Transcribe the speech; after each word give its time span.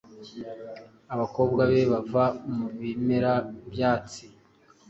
abakobwa 1.13 1.61
be 1.71 1.81
bava 1.91 2.25
mu 2.55 2.65
bimera 2.79 3.33
byatsi 3.71 4.23